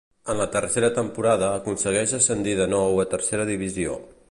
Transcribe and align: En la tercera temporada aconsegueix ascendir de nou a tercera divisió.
En 0.33 0.37
la 0.37 0.45
tercera 0.53 0.89
temporada 0.95 1.51
aconsegueix 1.59 2.15
ascendir 2.21 2.57
de 2.61 2.69
nou 2.73 3.05
a 3.07 3.09
tercera 3.15 3.49
divisió. 3.55 4.03